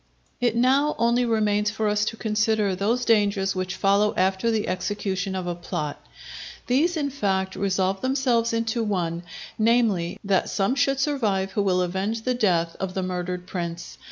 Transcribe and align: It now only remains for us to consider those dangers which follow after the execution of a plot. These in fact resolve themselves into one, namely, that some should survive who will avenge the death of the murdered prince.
It 0.39 0.55
now 0.55 0.95
only 0.97 1.25
remains 1.25 1.69
for 1.69 1.87
us 1.87 2.05
to 2.05 2.17
consider 2.17 2.73
those 2.73 3.05
dangers 3.05 3.53
which 3.55 3.75
follow 3.75 4.15
after 4.17 4.49
the 4.49 4.67
execution 4.67 5.35
of 5.35 5.45
a 5.45 5.53
plot. 5.53 6.03
These 6.65 6.97
in 6.97 7.11
fact 7.11 7.55
resolve 7.55 8.01
themselves 8.01 8.51
into 8.51 8.81
one, 8.83 9.21
namely, 9.59 10.17
that 10.23 10.49
some 10.49 10.73
should 10.73 10.99
survive 10.99 11.51
who 11.51 11.61
will 11.61 11.83
avenge 11.83 12.23
the 12.23 12.33
death 12.33 12.75
of 12.79 12.95
the 12.95 13.03
murdered 13.03 13.45
prince. 13.45 13.99